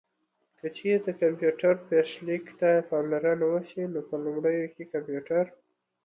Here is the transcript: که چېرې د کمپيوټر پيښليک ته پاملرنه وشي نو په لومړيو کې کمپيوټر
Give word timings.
که 0.59 0.67
چېرې 0.77 0.97
د 1.05 1.07
کمپيوټر 1.21 1.73
پيښليک 1.89 2.45
ته 2.59 2.69
پاملرنه 2.89 3.45
وشي 3.53 3.83
نو 3.93 3.99
په 4.07 4.15
لومړيو 4.23 4.71
کې 4.75 4.83
کمپيوټر 4.93 5.45